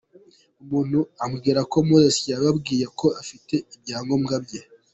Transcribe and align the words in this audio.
Umuntu 0.61 0.99
ambwira 1.23 1.61
ko 1.71 1.77
Moses 1.87 2.17
yababwiye 2.31 2.85
ko 2.99 3.07
mfite 3.21 3.55
ibyangombwa 3.75 4.35
bye. 4.45 4.61